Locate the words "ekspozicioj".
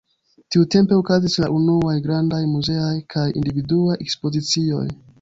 4.09-4.87